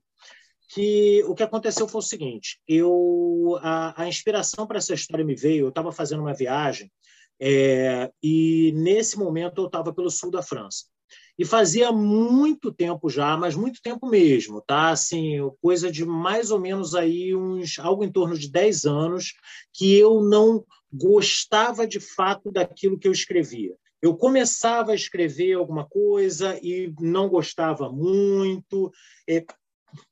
[0.69, 5.33] Que o que aconteceu foi o seguinte: eu a, a inspiração para essa história me
[5.33, 5.65] veio.
[5.65, 6.91] Eu estava fazendo uma viagem
[7.39, 10.92] é, e nesse momento eu estava pelo sul da França.
[11.37, 14.89] E fazia muito tempo já, mas muito tempo mesmo, tá?
[14.89, 19.33] Assim, coisa de mais ou menos aí uns algo em torno de 10 anos
[19.73, 23.75] que eu não gostava de fato daquilo que eu escrevia.
[23.99, 28.91] Eu começava a escrever alguma coisa e não gostava muito,
[29.27, 29.43] é,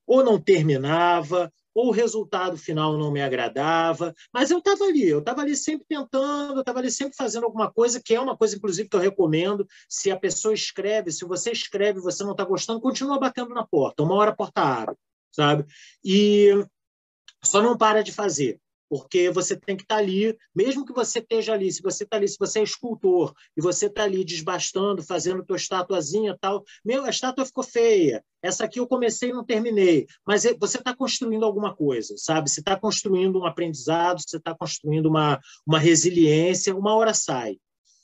[0.07, 5.19] ou não terminava, ou o resultado final não me agradava, mas eu estava ali, eu
[5.19, 8.55] estava ali sempre tentando, eu estava ali sempre fazendo alguma coisa, que é uma coisa,
[8.55, 9.67] inclusive, que eu recomendo.
[9.87, 13.65] Se a pessoa escreve, se você escreve e você não está gostando, continua batendo na
[13.65, 14.95] porta, uma hora a porta abre,
[15.31, 15.65] sabe?
[16.03, 16.49] E
[17.43, 18.59] só não para de fazer
[18.91, 22.17] porque você tem que estar tá ali, mesmo que você esteja ali, se você está
[22.17, 27.05] ali, se você é escultor e você está ali desbastando, fazendo tua estatuazinha tal, meu,
[27.05, 30.93] a estátua ficou feia, essa aqui eu comecei e não terminei, mas é, você está
[30.93, 32.49] construindo alguma coisa, sabe?
[32.49, 37.55] Você está construindo um aprendizado, você está construindo uma, uma resiliência, uma hora sai.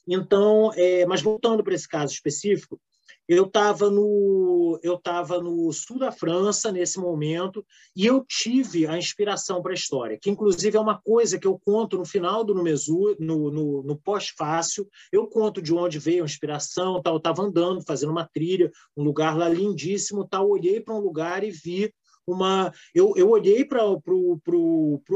[0.08, 2.80] Então, é, mas voltando para esse caso específico,
[3.28, 8.98] eu estava no, eu estava no sul da França nesse momento e eu tive a
[8.98, 12.56] inspiração para a história, que inclusive é uma coisa que eu conto no final do
[12.56, 14.88] Numezu, no, no, no pós-fácil.
[15.12, 17.16] Eu conto de onde veio a inspiração, tal.
[17.16, 20.50] Eu estava andando, fazendo uma trilha, um lugar lá lindíssimo, tal.
[20.50, 21.94] Olhei para um lugar e vi
[22.26, 22.72] uma.
[22.94, 24.42] Eu, eu olhei para o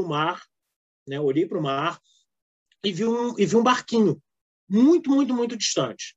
[0.06, 0.42] mar,
[1.06, 1.18] né?
[1.18, 1.98] Olhei para o mar
[2.84, 4.20] e vi um e vi um barquinho
[4.68, 6.14] muito, muito, muito distante.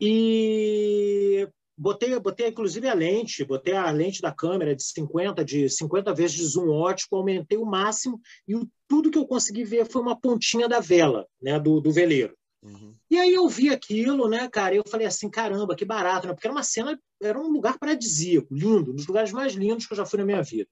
[0.00, 6.14] E botei, botei inclusive a lente, botei a lente da câmera de 50 de 50
[6.14, 10.00] vezes de zoom ótico, aumentei o máximo e o, tudo que eu consegui ver foi
[10.00, 12.34] uma pontinha da vela, né, do, do veleiro.
[12.62, 12.94] Uhum.
[13.10, 16.34] E aí eu vi aquilo, né, cara, e eu falei assim, caramba, que barato, né?
[16.34, 19.92] Porque era uma cena, era um lugar paradisíaco, lindo, um dos lugares mais lindos que
[19.92, 20.68] eu já fui na minha vida.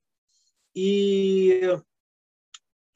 [0.75, 1.61] E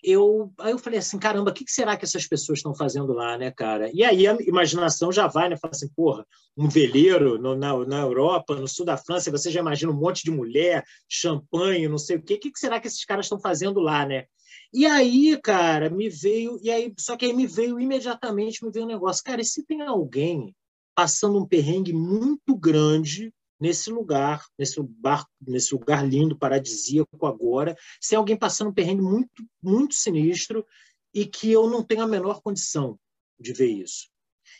[0.02, 3.38] eu aí eu falei assim, caramba, o que, será que essas pessoas estão fazendo lá,
[3.38, 3.90] né, cara?
[3.94, 5.56] E aí a imaginação já vai, né?
[5.56, 9.60] Fala assim, porra, um veleiro no, na, na Europa, no sul da França, você já
[9.60, 12.34] imagina um monte de mulher, champanhe, não sei o quê.
[12.34, 14.26] O que, será que esses caras estão fazendo lá, né?
[14.72, 18.86] E aí, cara, me veio, e aí, só que aí me veio imediatamente, me veio
[18.86, 20.54] um negócio, cara, e se tem alguém
[20.94, 23.32] passando um perrengue muito grande
[23.62, 29.46] nesse lugar, nesse lugar, nesse lugar lindo, paradisíaco agora, sem alguém passando um perrengue muito,
[29.62, 30.66] muito sinistro
[31.14, 32.98] e que eu não tenho a menor condição
[33.38, 34.08] de ver isso.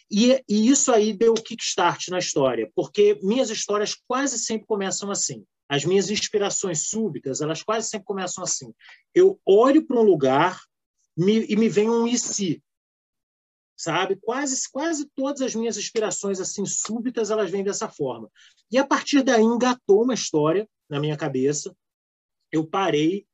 [0.09, 5.11] E, e isso aí deu o kickstart na história, porque minhas histórias quase sempre começam
[5.11, 5.45] assim.
[5.69, 8.73] As minhas inspirações súbitas, elas quase sempre começam assim.
[9.13, 10.61] Eu olho para um lugar
[11.17, 12.63] me, e me vem um e se
[13.83, 14.15] sabe?
[14.15, 18.31] Quase quase todas as minhas inspirações assim súbitas elas vêm dessa forma.
[18.71, 21.75] E a partir daí engatou uma história na minha cabeça.
[22.53, 23.27] Eu parei,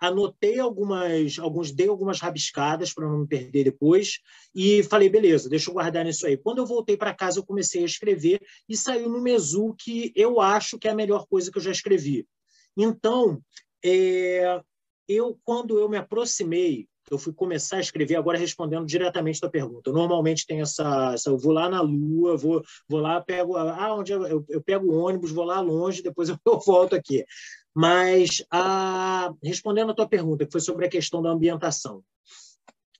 [0.00, 4.18] anotei algumas, alguns dei algumas rabiscadas para não me perder depois
[4.52, 6.36] e falei, beleza, deixa eu guardar nisso aí.
[6.36, 10.40] Quando eu voltei para casa, eu comecei a escrever e saiu no Mesu que eu
[10.40, 12.26] acho que é a melhor coisa que eu já escrevi.
[12.76, 13.40] Então,
[13.84, 14.60] é,
[15.06, 19.90] eu quando eu me aproximei eu fui começar a escrever agora respondendo diretamente a pergunta.
[19.90, 23.94] Eu normalmente tenho essa, essa, eu vou lá na Lua, vou, vou lá, pego, ah,
[23.94, 27.24] onde eu, eu, eu pego o ônibus, vou lá longe, depois eu, eu volto aqui.
[27.74, 32.02] Mas a, respondendo a tua pergunta, que foi sobre a questão da ambientação,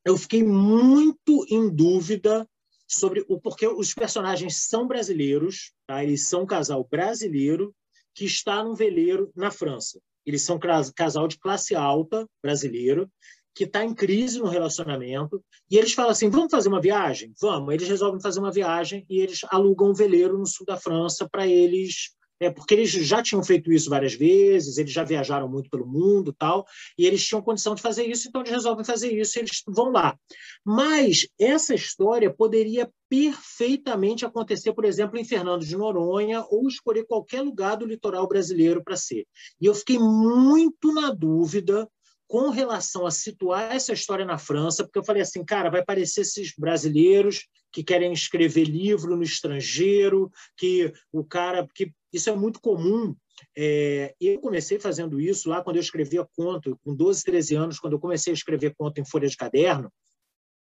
[0.05, 2.47] eu fiquei muito em dúvida
[2.88, 6.03] sobre o porquê os personagens são brasileiros, tá?
[6.03, 7.75] Eles são um casal brasileiro
[8.15, 9.99] que está num veleiro na França.
[10.27, 10.59] Eles são
[10.95, 13.11] casal de classe alta brasileiro
[13.55, 17.33] que está em crise no relacionamento e eles falam assim: vamos fazer uma viagem?
[17.41, 17.73] Vamos.
[17.75, 21.47] Eles resolvem fazer uma viagem e eles alugam um veleiro no sul da França para
[21.47, 22.11] eles.
[22.41, 26.35] É, porque eles já tinham feito isso várias vezes, eles já viajaram muito pelo mundo
[26.37, 26.67] tal,
[26.99, 29.93] e eles tinham condição de fazer isso, então eles resolvem fazer isso e eles vão
[29.93, 30.19] lá.
[30.67, 37.43] Mas essa história poderia perfeitamente acontecer, por exemplo, em Fernando de Noronha, ou escolher qualquer
[37.43, 39.25] lugar do litoral brasileiro para ser.
[39.61, 41.88] E eu fiquei muito na dúvida
[42.33, 46.23] com relação a situar essa história na França, porque eu falei assim, cara, vai parecer
[46.23, 52.59] esses brasileiros que querem escrever livro no estrangeiro, que o cara, que isso é muito
[52.59, 53.14] comum.
[53.55, 57.92] É, eu comecei fazendo isso lá quando eu escrevia conto, com 12, 13 anos, quando
[57.92, 59.92] eu comecei a escrever conto em folha de caderno.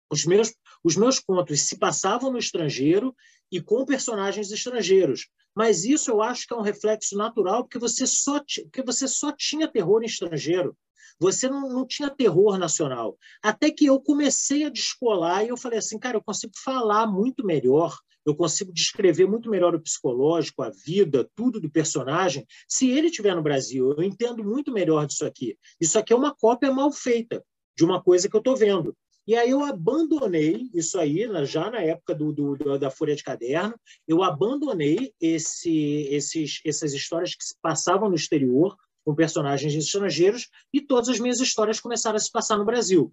[0.08, 3.12] Os meus, os meus contos se passavam no estrangeiro
[3.50, 5.26] e com personagens estrangeiros.
[5.56, 9.32] Mas isso eu acho que é um reflexo natural, porque você só, porque você só
[9.32, 10.76] tinha terror estrangeiro.
[11.18, 13.16] Você não, não tinha terror nacional.
[13.42, 17.44] Até que eu comecei a descolar e eu falei assim, cara, eu consigo falar muito
[17.44, 22.44] melhor, eu consigo descrever muito melhor o psicológico, a vida, tudo do personagem.
[22.68, 25.56] Se ele estiver no Brasil, eu entendo muito melhor disso aqui.
[25.80, 27.42] Isso aqui é uma cópia mal feita
[27.74, 28.94] de uma coisa que eu estou vendo.
[29.26, 33.74] E aí eu abandonei isso aí, já na época do, do, da Folha de Caderno,
[34.06, 40.80] eu abandonei esse, esses, essas histórias que se passavam no exterior, com personagens estrangeiros, e
[40.80, 43.12] todas as minhas histórias começaram a se passar no Brasil.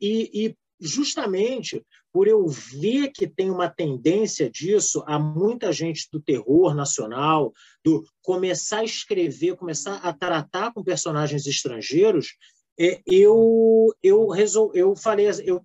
[0.00, 6.20] E, e justamente por eu ver que tem uma tendência disso, há muita gente do
[6.20, 7.52] terror nacional,
[7.84, 12.36] do começar a escrever, começar a tratar com personagens estrangeiros,
[12.78, 15.64] é, eu eu resol, eu falei, eu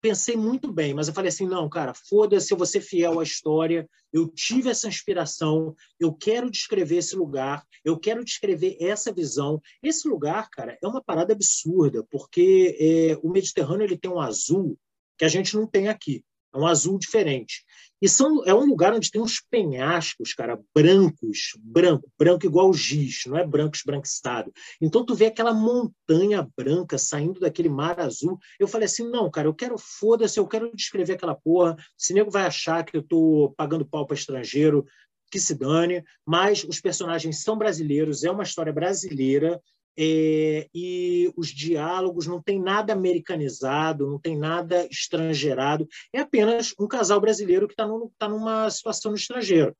[0.00, 3.22] pensei muito bem, mas eu falei assim, não, cara, foda-se, eu vou ser fiel à
[3.22, 9.60] história, eu tive essa inspiração, eu quero descrever esse lugar, eu quero descrever essa visão.
[9.82, 14.78] Esse lugar, cara, é uma parada absurda, porque é, o Mediterrâneo ele tem um azul
[15.16, 16.24] que a gente não tem aqui.
[16.54, 17.64] É um azul diferente.
[18.00, 23.22] E são, é um lugar onde tem uns penhascos, cara, brancos, branco, branco igual giz,
[23.26, 24.52] não é branco esbranquiçado.
[24.80, 28.38] Então tu vê aquela montanha branca saindo daquele mar azul.
[28.58, 31.76] Eu falei assim, não, cara, eu quero, foda-se, eu quero descrever aquela porra.
[31.96, 34.86] Se nego vai achar que eu tô pagando pau para estrangeiro,
[35.30, 39.60] que se dane, mas os personagens são brasileiros, é uma história brasileira,
[40.00, 46.86] é, e os diálogos não tem nada americanizado, não tem nada estrangeirado, é apenas um
[46.86, 49.76] casal brasileiro que está tá numa situação no estrangeiro.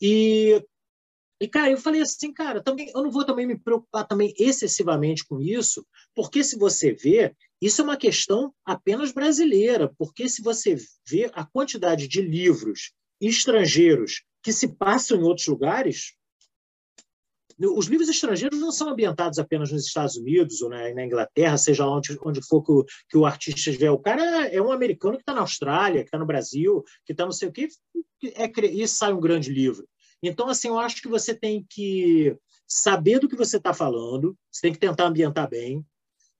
[0.00, 0.62] E,
[1.40, 5.26] e, cara, eu falei assim, cara, também, eu não vou também me preocupar também excessivamente
[5.26, 10.76] com isso, porque se você vê, isso é uma questão apenas brasileira, porque se você
[11.08, 16.15] vê a quantidade de livros estrangeiros que se passam em outros lugares,
[17.58, 21.86] os livros estrangeiros não são ambientados apenas nos Estados Unidos ou na, na Inglaterra, seja
[21.86, 23.90] onde, onde for que o, que o artista estiver.
[23.90, 27.24] O cara é um americano que está na Austrália, que está no Brasil, que está
[27.24, 27.68] não sei o quê,
[28.34, 29.88] é, e sai um grande livro.
[30.22, 34.62] Então, assim, eu acho que você tem que saber do que você está falando, você
[34.62, 35.84] tem que tentar ambientar bem,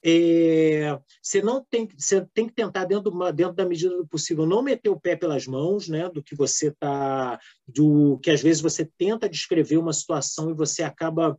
[0.08, 4.46] é, você não tem, você tem que tentar dentro, uma, dentro da medida do possível
[4.46, 8.62] não meter o pé pelas mãos, né, do que você está, do que às vezes
[8.62, 11.36] você tenta descrever uma situação e você acaba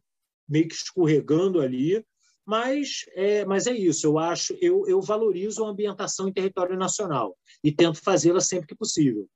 [0.49, 2.05] meio que escorregando ali,
[2.45, 4.05] mas é, mas é isso.
[4.05, 8.75] Eu acho, eu, eu valorizo a ambientação em território nacional e tento fazê-la sempre que
[8.75, 9.29] possível.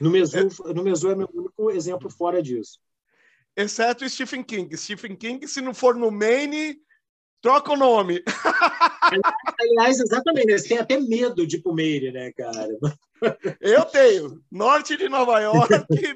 [0.00, 0.72] No Mesu, é...
[0.72, 2.78] no Mesu é meu único exemplo fora disso.
[3.56, 4.76] Exceto Stephen King.
[4.76, 6.78] Stephen King, se não for no Maine,
[7.40, 8.22] Troca o nome.
[9.60, 12.68] Aliás, exatamente, eles têm até medo de Pumeire, né, cara?
[13.60, 14.42] Eu tenho.
[14.50, 15.72] Norte de Nova York,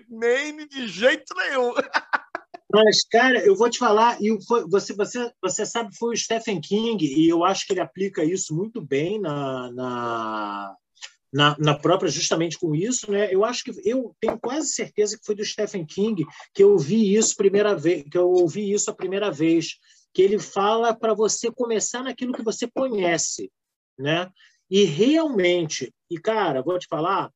[0.09, 1.73] Maine, de jeito nenhum.
[2.73, 4.37] Mas, cara, eu vou te falar, e
[4.69, 8.55] você, você, você sabe, foi o Stephen King, e eu acho que ele aplica isso
[8.55, 10.77] muito bem na, na,
[11.33, 13.29] na, na, própria, justamente com isso, né?
[13.33, 17.15] Eu acho que eu tenho quase certeza que foi do Stephen King que eu vi
[17.15, 19.77] isso primeira vez, que eu ouvi isso a primeira vez
[20.13, 23.51] que ele fala para você começar naquilo que você conhece,
[23.99, 24.31] né?
[24.69, 27.33] E realmente, e cara, vou te falar,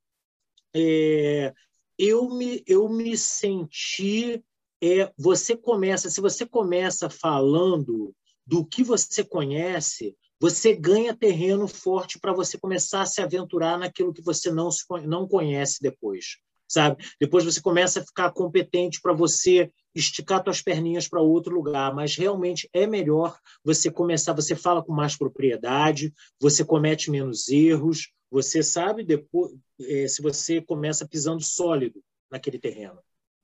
[0.75, 1.53] é,
[1.99, 4.43] eu me eu me senti
[4.83, 8.15] é você começa, se você começa falando
[8.47, 14.13] do que você conhece, você ganha terreno forte para você começar a se aventurar naquilo
[14.13, 16.37] que você não, se, não conhece depois,
[16.68, 17.05] sabe?
[17.20, 22.16] Depois você começa a ficar competente para você esticar suas perninhas para outro lugar, mas
[22.16, 28.62] realmente é melhor você começar, você fala com mais propriedade, você comete menos erros, você
[28.62, 32.98] sabe depois é, se você começa pisando sólido naquele terreno.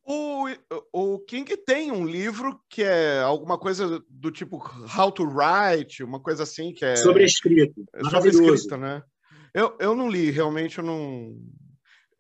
[0.05, 0.47] O,
[0.93, 4.57] o King tem um livro que é alguma coisa do tipo
[4.97, 9.03] How to Write, uma coisa assim que é sobre escrito, é sobre né?
[9.55, 11.37] Eu, eu não li, realmente eu não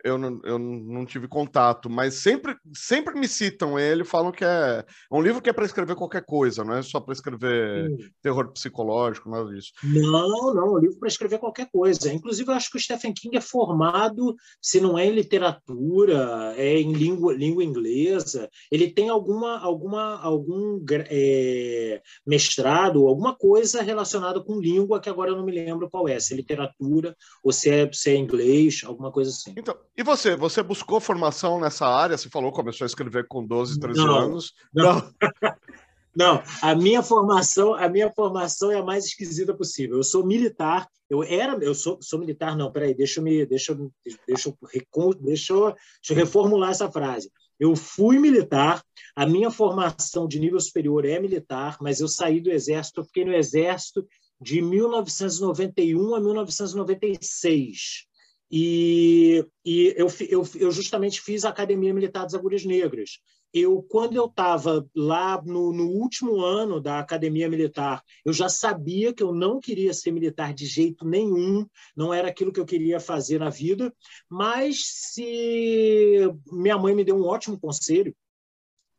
[0.04, 4.84] eu não, eu não tive contato, mas sempre, sempre me citam ele, falam que é
[5.10, 8.10] um livro que é para escrever qualquer coisa, não é só para escrever Sim.
[8.22, 9.72] terror psicológico, nada disso.
[9.82, 12.12] Não, não, é um livro para escrever qualquer coisa.
[12.12, 16.78] Inclusive, eu acho que o Stephen King é formado, se não é em literatura, é
[16.78, 18.48] em língua, língua inglesa.
[18.70, 25.36] Ele tem alguma, alguma, algum é, mestrado, alguma coisa relacionada com língua, que agora eu
[25.36, 29.10] não me lembro qual é, se é literatura ou se é, se é inglês, alguma
[29.10, 29.54] coisa assim.
[29.56, 30.34] Então, e você?
[30.34, 32.16] Você buscou formação nessa área?
[32.16, 34.54] Você falou, começou a escrever com 12, 13 não, anos.
[34.72, 34.94] Não.
[34.94, 35.12] não.
[36.16, 36.42] não.
[36.62, 39.98] a minha formação, a minha formação é a mais esquisita possível.
[39.98, 40.88] Eu sou militar.
[41.08, 42.56] Eu era, eu sou, sou militar.
[42.56, 44.48] Não, peraí, deixa eu me, deixa, deixa, deixa, deixa,
[44.96, 45.76] eu, deixa eu
[46.16, 47.30] reformular essa frase.
[47.58, 48.82] Eu fui militar,
[49.14, 53.26] a minha formação de nível superior é militar, mas eu saí do exército, eu fiquei
[53.26, 54.06] no exército
[54.40, 58.08] de 1991 a 1996.
[58.50, 63.20] E, e eu, eu, eu, justamente fiz a Academia Militar das Agulhas Negras.
[63.52, 69.12] Eu, quando eu estava lá no, no, último ano da Academia Militar, eu já sabia
[69.12, 71.64] que eu não queria ser militar de jeito nenhum,
[71.96, 73.92] não era aquilo que eu queria fazer na vida,
[74.28, 76.18] mas se
[76.50, 78.14] minha mãe me deu um ótimo conselho,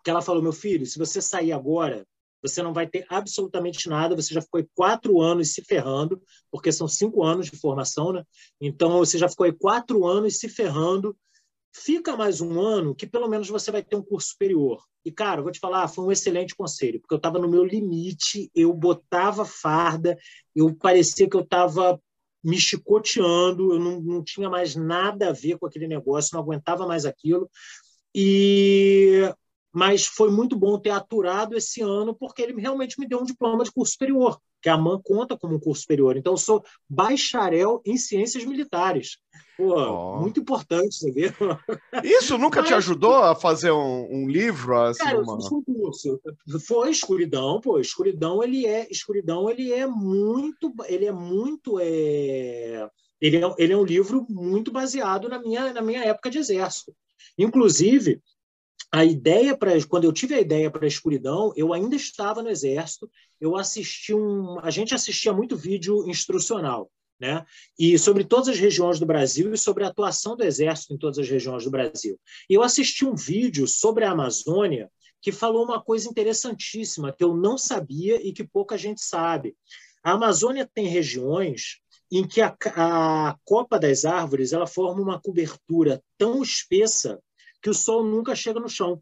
[0.04, 2.06] que ela falou, meu filho, se você sair agora,
[2.42, 6.88] você não vai ter absolutamente nada, você já ficou quatro anos se ferrando, porque são
[6.88, 8.24] cinco anos de formação, né?
[8.60, 11.16] Então, você já ficou quatro anos se ferrando,
[11.74, 14.84] fica mais um ano que pelo menos você vai ter um curso superior.
[15.04, 18.52] E, cara, vou te falar, foi um excelente conselho, porque eu estava no meu limite,
[18.54, 20.18] eu botava farda,
[20.56, 22.00] eu parecia que eu estava
[22.44, 26.88] me chicoteando, eu não, não tinha mais nada a ver com aquele negócio, não aguentava
[26.88, 27.50] mais aquilo.
[28.14, 29.32] E
[29.74, 33.64] mas foi muito bom ter aturado esse ano, porque ele realmente me deu um diploma
[33.64, 36.18] de curso superior, que a AMAN conta como um curso superior.
[36.18, 39.18] Então, eu sou bacharel em ciências militares.
[39.58, 40.20] Pô, oh.
[40.20, 41.32] muito importante, você vê.
[42.04, 44.78] Isso nunca Mas, te ajudou a fazer um, um livro?
[44.82, 45.36] Assim, cara, uma...
[45.36, 46.20] um curso.
[46.68, 47.80] Foi escuridão, pô.
[47.80, 52.90] Escuridão, ele é, escuridão, ele é muito, ele é muito, é...
[53.22, 56.92] Ele, é, ele é um livro muito baseado na minha, na minha época de exército.
[57.38, 58.20] Inclusive,
[58.92, 62.50] a ideia para quando eu tive a ideia para a escuridão, eu ainda estava no
[62.50, 63.10] exército.
[63.40, 67.46] Eu assisti um, a gente assistia muito vídeo instrucional, né?
[67.80, 71.20] E sobre todas as regiões do Brasil e sobre a atuação do exército em todas
[71.20, 72.20] as regiões do Brasil.
[72.50, 77.34] E eu assisti um vídeo sobre a Amazônia que falou uma coisa interessantíssima que eu
[77.34, 79.56] não sabia e que pouca gente sabe.
[80.04, 81.80] A Amazônia tem regiões
[82.12, 87.22] em que a, a copa das árvores ela forma uma cobertura tão espessa
[87.62, 89.02] que o sol nunca chega no chão.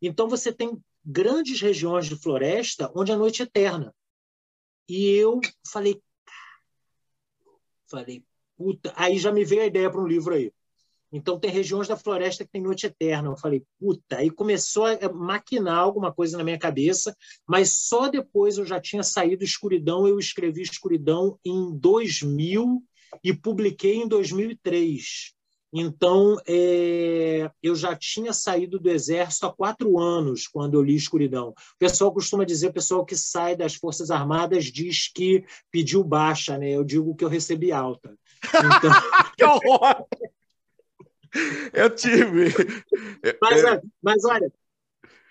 [0.00, 3.94] Então você tem grandes regiões de floresta onde a noite é eterna.
[4.88, 6.00] E eu falei,
[7.90, 8.24] falei,
[8.56, 10.52] puta, aí já me veio a ideia para um livro aí.
[11.10, 13.30] Então tem regiões da floresta que tem noite eterna.
[13.30, 18.58] Eu falei, puta, aí começou a maquinar alguma coisa na minha cabeça, mas só depois
[18.58, 22.84] eu já tinha saído escuridão, eu escrevi escuridão em 2000
[23.24, 25.34] e publiquei em 2003.
[25.72, 31.50] Então, é, eu já tinha saído do Exército há quatro anos, quando eu li Escuridão.
[31.50, 36.56] O pessoal costuma dizer, o pessoal que sai das Forças Armadas diz que pediu baixa,
[36.56, 36.70] né?
[36.70, 38.16] Eu digo que eu recebi alta.
[38.44, 38.90] Então...
[39.36, 40.06] que horror!
[41.74, 42.54] Eu tive.
[43.40, 43.62] Mas,
[44.02, 44.50] mas olha,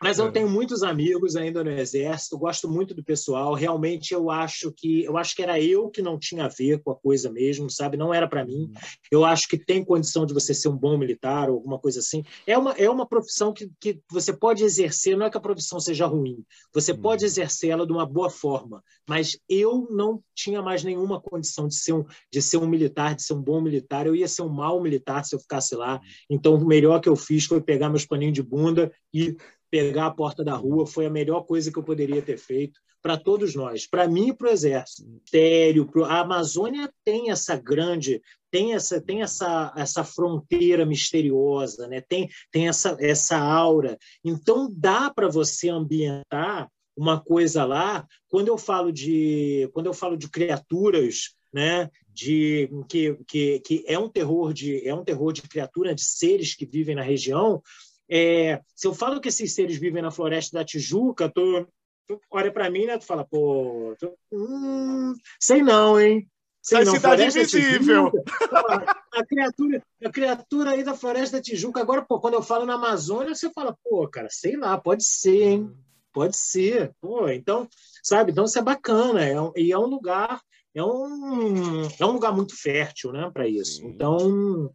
[0.01, 0.31] mas eu é.
[0.31, 3.53] tenho muitos amigos ainda no exército, gosto muito do pessoal.
[3.53, 6.91] Realmente eu acho que eu acho que era eu que não tinha a ver com
[6.91, 7.97] a coisa mesmo, sabe?
[7.97, 8.65] Não era para mim.
[8.65, 8.73] Uhum.
[9.11, 12.23] Eu acho que tem condição de você ser um bom militar ou alguma coisa assim.
[12.45, 15.79] É uma é uma profissão que, que você pode exercer, não é que a profissão
[15.79, 16.43] seja ruim.
[16.73, 17.27] Você pode uhum.
[17.27, 21.93] exercer ela de uma boa forma, mas eu não tinha mais nenhuma condição de ser
[21.93, 24.05] um de ser um militar, de ser um bom militar.
[24.05, 25.95] Eu ia ser um mau militar se eu ficasse lá.
[25.95, 25.99] Uhum.
[26.29, 29.35] Então o melhor que eu fiz foi pegar meus paninhos de bunda e
[29.77, 33.15] pegar a porta da rua foi a melhor coisa que eu poderia ter feito, para
[33.15, 35.07] todos nós, para mim e para o Exército.
[35.29, 38.21] Sério, a Amazônia tem essa grande,
[38.51, 42.01] tem essa, tem essa, essa fronteira misteriosa, né?
[42.01, 43.97] tem, tem essa, essa aura.
[44.25, 46.67] Então, dá para você ambientar
[46.97, 48.05] uma coisa lá.
[48.27, 53.97] Quando eu falo de, quando eu falo de criaturas, né, de que, que, que é
[53.97, 57.61] um terror de é um terror de criatura, de seres que vivem na região.
[58.09, 61.67] É, se eu falo que esses seres vivem na floresta da Tijuca, tu,
[62.07, 62.97] tu olha para mim, né?
[62.97, 66.27] Tu fala, pô, tu, hum, sei não, hein?
[66.61, 68.11] Sei não, cidade invisível.
[68.11, 71.81] Tijuca, a criatura, a criatura aí da floresta da Tijuca.
[71.81, 75.43] Agora, pô, quando eu falo na Amazônia, você fala, pô, cara, sei lá, pode ser,
[75.43, 75.73] hein?
[76.11, 76.93] Pode ser.
[76.99, 77.67] Pô, então,
[78.01, 78.31] sabe?
[78.31, 79.23] Então isso é bacana.
[79.23, 80.41] É, e é um lugar
[80.77, 83.77] é um, é um lugar muito fértil né, para isso.
[83.77, 83.87] Sim.
[83.87, 84.71] Então,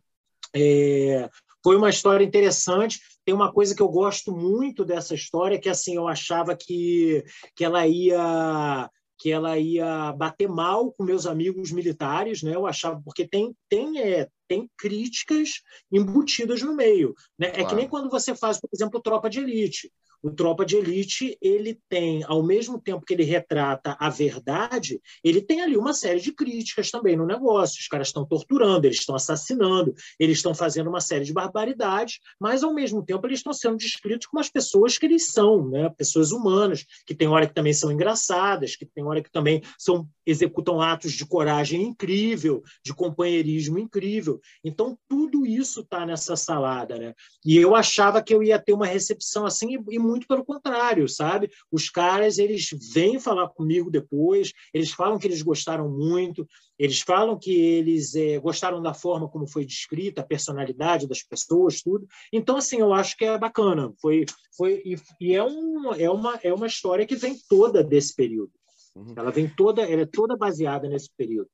[0.53, 1.31] é,
[1.63, 3.01] foi uma história interessante.
[3.25, 7.65] Tem uma coisa que eu gosto muito dessa história, que assim eu achava que, que
[7.65, 12.57] ela ia que ela ia bater mal com meus amigos militares, né?
[12.57, 17.51] Eu achava porque tem tem é, tem críticas embutidas no meio, né?
[17.51, 17.63] Claro.
[17.63, 19.93] É que nem quando você faz, por exemplo, Tropa de Elite
[20.23, 25.41] o Tropa de Elite ele tem, ao mesmo tempo que ele retrata a verdade, ele
[25.41, 27.81] tem ali uma série de críticas também no negócio.
[27.81, 32.63] Os caras estão torturando, eles estão assassinando, eles estão fazendo uma série de barbaridades, mas
[32.63, 35.89] ao mesmo tempo eles estão sendo descritos como as pessoas que eles são, né?
[35.91, 40.09] pessoas humanas, que tem hora que também são engraçadas, que tem hora que também são
[40.25, 44.41] executam atos de coragem incrível, de companheirismo incrível.
[44.65, 47.15] Então tudo isso está nessa salada, né?
[47.45, 51.09] E eu achava que eu ia ter uma recepção assim e, e muito pelo contrário,
[51.09, 51.51] sabe?
[51.71, 56.47] Os caras, eles vêm falar comigo depois, eles falam que eles gostaram muito,
[56.79, 61.81] eles falam que eles é, gostaram da forma como foi descrita, a personalidade das pessoas,
[61.81, 62.07] tudo.
[62.31, 63.91] Então, assim, eu acho que é bacana.
[64.01, 68.15] Foi, foi e, e é, um, é, uma, é uma história que vem toda desse
[68.15, 68.53] período.
[68.95, 69.15] Uhum.
[69.17, 71.49] Ela vem toda, ela é toda baseada nesse período.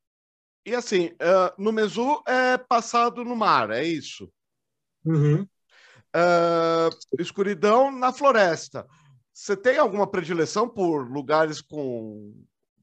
[0.66, 4.28] E assim, uh, no Mesu é passado no mar, é isso?
[5.06, 5.46] Uhum
[6.18, 8.86] uh, escuridão na floresta.
[9.32, 12.34] Você tem alguma predileção por lugares com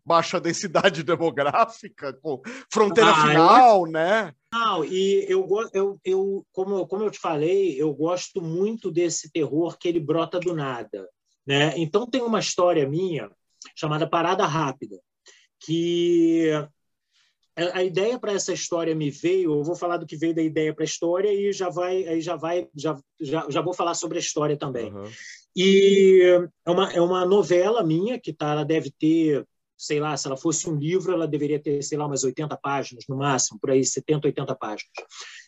[0.06, 3.92] baixa densidade demográfica, com fronteira ah, final, eu...
[3.92, 4.34] né?
[4.54, 9.78] Não, e eu, eu, eu, como, como eu te falei, eu gosto muito desse terror
[9.78, 11.10] que ele brota do nada.
[11.46, 11.74] Né?
[11.78, 13.30] Então tem uma história minha
[13.76, 14.98] chamada Parada Rápida,
[15.60, 16.50] que
[17.56, 20.74] a ideia para essa história me veio, eu vou falar do que veio da ideia
[20.74, 24.18] para a história e já vai, aí já vai, já, já, já vou falar sobre
[24.18, 24.93] a história também.
[24.93, 25.10] Uhum.
[25.56, 26.22] E
[26.66, 29.47] é uma, é uma novela minha que tá, ela deve ter,
[29.78, 33.06] sei lá, se ela fosse um livro, ela deveria ter, sei lá, umas 80 páginas
[33.08, 34.91] no máximo, por aí 70, 80 páginas.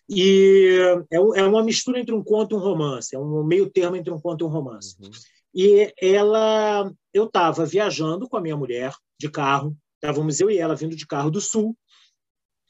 [0.09, 0.79] E
[1.11, 4.13] é, é uma mistura entre um conto e um romance, é um meio termo entre
[4.13, 4.95] um conto e um romance.
[5.01, 5.11] Uhum.
[5.53, 10.75] E ela, eu estava viajando com a minha mulher de carro, estávamos eu e ela
[10.75, 11.75] vindo de carro do sul,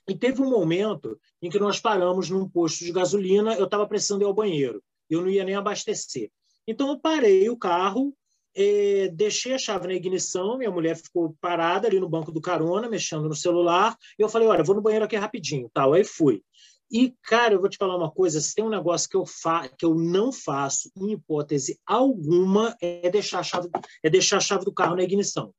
[0.07, 4.21] e teve um momento em que nós paramos num posto de gasolina, eu estava precisando
[4.21, 6.31] ir ao banheiro, eu não ia nem abastecer.
[6.67, 8.13] Então eu parei o carro,
[8.55, 12.89] eh, deixei a chave na ignição, minha mulher ficou parada ali no banco do carona,
[12.89, 16.41] mexendo no celular, e eu falei, olha, vou no banheiro aqui rapidinho, tal, aí fui.
[16.89, 19.67] E, cara, eu vou te falar uma coisa: se tem um negócio que eu, fa
[19.67, 23.69] que eu não faço, em hipótese alguma, é deixar, a chave,
[24.01, 25.53] é deixar a chave do carro na ignição.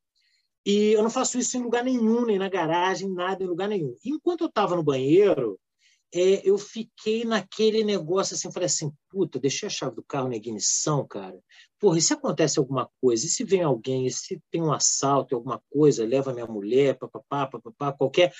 [0.65, 3.95] E eu não faço isso em lugar nenhum, nem na garagem, nada, em lugar nenhum.
[4.05, 5.59] Enquanto eu estava no banheiro,
[6.13, 10.35] é, eu fiquei naquele negócio assim, falei assim, puta, deixei a chave do carro na
[10.35, 11.39] ignição, cara.
[11.79, 13.25] Porra, e se acontece alguma coisa?
[13.25, 14.07] E se vem alguém?
[14.07, 18.33] E se tem um assalto, alguma coisa, leva minha mulher, papapá, papapá, qualquer...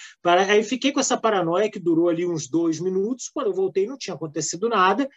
[0.50, 3.30] Aí fiquei com essa paranoia que durou ali uns dois minutos.
[3.30, 5.08] Quando eu voltei, não tinha acontecido nada.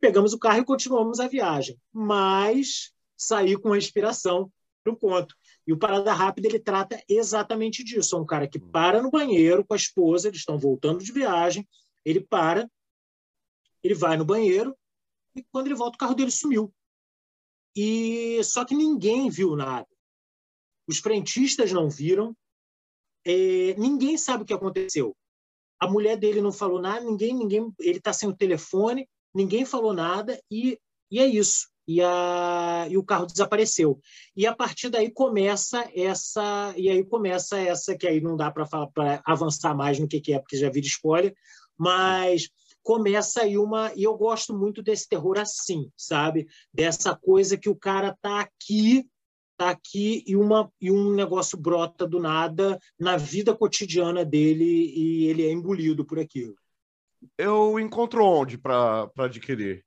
[0.00, 1.78] Pegamos o carro e continuamos a viagem.
[1.92, 4.50] Mas saí com a inspiração
[4.82, 5.34] para o ponto.
[5.70, 8.16] E o Parada Rápida ele trata exatamente disso.
[8.16, 8.70] É um cara que hum.
[8.72, 11.64] para no banheiro com a esposa, eles estão voltando de viagem,
[12.04, 12.68] ele para,
[13.80, 14.76] ele vai no banheiro
[15.32, 16.74] e quando ele volta o carro dele sumiu.
[17.76, 19.86] E só que ninguém viu nada.
[20.88, 22.36] Os frentistas não viram,
[23.24, 25.16] é, ninguém sabe o que aconteceu.
[25.78, 29.92] A mulher dele não falou nada, ninguém, ninguém, ele está sem o telefone, ninguém falou
[29.92, 30.80] nada e,
[31.12, 34.00] e é isso e, a, e o carro desapareceu.
[34.36, 38.68] E a partir daí começa essa, e aí começa essa, que aí não dá para
[39.24, 41.34] avançar mais no que, que é, porque já vira spoiler,
[41.76, 42.48] mas
[42.80, 43.92] começa aí uma.
[43.96, 46.46] E eu gosto muito desse terror assim, sabe?
[46.72, 49.04] Dessa coisa que o cara tá aqui
[49.56, 55.26] tá aqui e, uma, e um negócio brota do nada na vida cotidiana dele e
[55.26, 56.54] ele é engolido por aquilo.
[57.36, 59.84] Eu encontro onde para adquirir?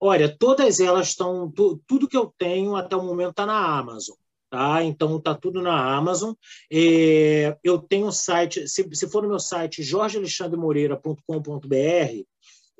[0.00, 1.52] Olha, todas elas estão.
[1.86, 4.16] Tudo que eu tenho até o momento está na Amazon.
[4.48, 4.82] tá?
[4.82, 6.32] Então tá tudo na Amazon.
[6.72, 12.24] É, eu tenho um site, se, se for no meu site jorgealexandremoreira.com.br,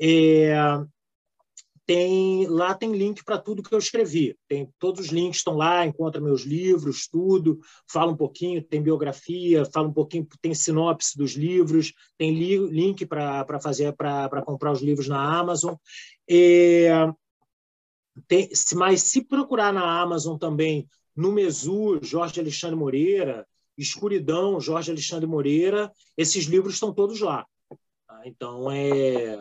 [0.01, 0.55] é,
[1.91, 4.37] tem lá tem link para tudo que eu escrevi.
[4.47, 7.59] Tem todos os links estão lá, encontra meus livros, tudo,
[7.91, 13.05] fala um pouquinho, tem biografia, fala um pouquinho, tem sinopse dos livros, tem li, link
[13.05, 15.75] para fazer para comprar os livros na Amazon.
[16.31, 17.13] É,
[18.29, 25.27] tem, mas se procurar na Amazon também no Mesu, Jorge Alexandre Moreira, Escuridão, Jorge Alexandre
[25.27, 27.45] Moreira, esses livros estão todos lá.
[28.07, 28.23] Tá?
[28.25, 29.37] Então é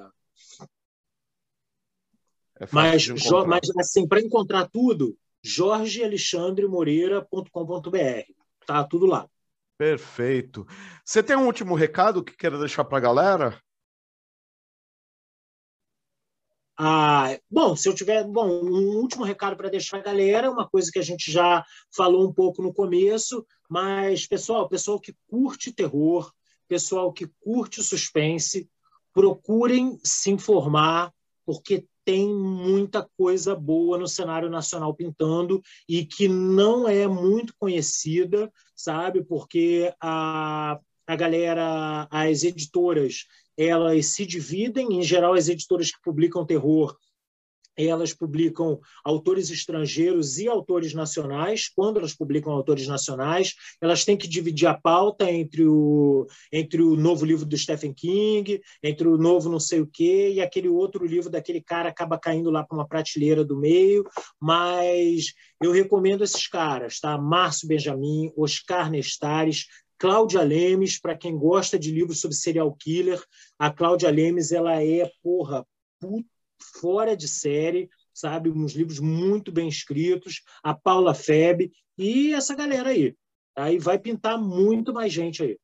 [2.60, 8.34] é mas, mas, assim, para encontrar tudo, jorgealexandremoreira.com.br.
[8.66, 9.30] Tá tudo lá.
[9.78, 10.68] Perfeito.
[11.06, 13.58] Você tem um último recado que queira deixar para a galera?
[16.82, 20.90] Ah, bom, se eu tiver, bom, um último recado para deixar a galera, uma coisa
[20.90, 21.62] que a gente já
[21.94, 26.32] falou um pouco no começo, mas pessoal, pessoal que curte terror,
[26.70, 28.70] pessoal que curte suspense,
[29.14, 31.14] procurem se informar,
[31.46, 38.50] porque tem muita coisa boa no cenário nacional pintando e que não é muito conhecida,
[38.74, 39.22] sabe?
[39.22, 40.80] Porque a,
[41.10, 43.26] a galera, as editoras,
[43.58, 46.96] elas se dividem, em geral, as editoras que publicam terror
[47.88, 51.70] elas publicam autores estrangeiros e autores nacionais.
[51.70, 56.96] Quando elas publicam autores nacionais, elas têm que dividir a pauta entre o, entre o
[56.96, 61.06] novo livro do Stephen King, entre o novo não sei o quê, e aquele outro
[61.06, 64.04] livro daquele cara acaba caindo lá para uma prateleira do meio.
[64.40, 65.34] Mas
[65.64, 67.18] eu recomendo esses caras, tá?
[67.18, 69.68] Márcio Benjamin, Oscar Nestares,
[70.00, 73.22] Cláudia Lemes, para quem gosta de livros sobre serial killer,
[73.60, 75.68] a Cláudia Lemes ela é, porra,
[76.80, 78.50] fora de série, sabe?
[78.50, 83.14] Uns livros muito bem escritos, a Paula Feb e essa galera aí.
[83.56, 85.60] Aí vai pintar muito mais gente aí.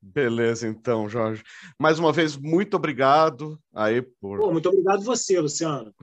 [0.00, 1.42] Beleza, então, Jorge.
[1.80, 4.38] Mais uma vez, muito obrigado aí por.
[4.38, 5.94] Pô, muito obrigado você, Luciano.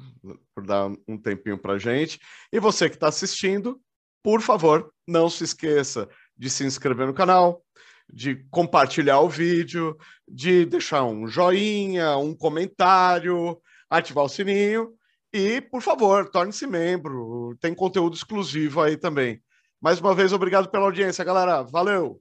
[0.56, 2.20] Por dar um tempinho para gente.
[2.52, 3.80] E você que está assistindo,
[4.24, 6.10] por favor, não se esqueça
[6.42, 7.64] de se inscrever no canal,
[8.12, 9.96] de compartilhar o vídeo,
[10.28, 14.92] de deixar um joinha, um comentário, ativar o sininho
[15.32, 17.56] e, por favor, torne-se membro.
[17.62, 19.40] Tem conteúdo exclusivo aí também.
[19.80, 21.62] Mais uma vez, obrigado pela audiência, galera.
[21.62, 22.20] Valeu!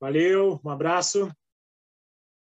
[0.00, 1.28] Valeu, um abraço.